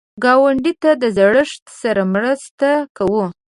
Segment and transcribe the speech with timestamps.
[0.23, 3.25] ګاونډي ته د زړښت سره مرسته کوه